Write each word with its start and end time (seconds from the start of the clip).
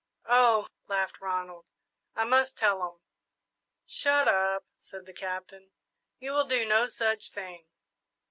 "Oh!" 0.25 0.67
laughed 0.87 1.21
Ronald, 1.21 1.69
"I 2.15 2.23
must 2.23 2.57
tell 2.57 2.81
'em!" 2.83 3.01
"Shut 3.85 4.27
up," 4.27 4.65
said 4.75 5.05
the 5.05 5.13
Captain; 5.13 5.69
"you 6.19 6.31
will 6.31 6.45
do 6.47 6.65
no 6.65 6.87
such 6.87 7.29
thing!" 7.29 7.67